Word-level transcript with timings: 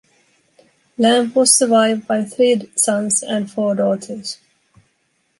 Lamb 0.97 1.31
was 1.35 1.55
survived 1.55 2.07
by 2.07 2.23
three 2.23 2.71
sons 2.75 3.21
and 3.21 3.51
four 3.51 3.75
daughters. 3.75 4.39